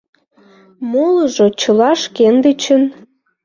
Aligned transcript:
Молыжо 0.91 1.47
чыла 1.61 1.91
шкендычын. 2.01 2.83